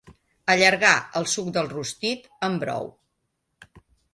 [0.53, 2.91] Allargar el suc del rostit amb brou.